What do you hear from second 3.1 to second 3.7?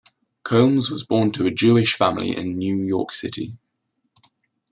City.